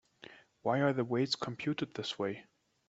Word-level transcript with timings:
Why 0.63 0.79
are 0.81 0.93
the 0.93 1.03
weights 1.03 1.35
computed 1.35 1.93
this 1.93 2.17
way? 2.17 2.47